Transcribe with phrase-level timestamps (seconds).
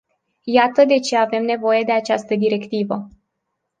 [0.43, 3.07] Iată de ce avem nevoie de această directivă.